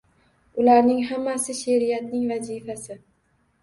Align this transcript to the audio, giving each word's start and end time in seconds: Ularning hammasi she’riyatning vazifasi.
Ularning 0.63 1.03
hammasi 1.11 1.59
she’riyatning 1.61 2.29
vazifasi. 2.35 3.03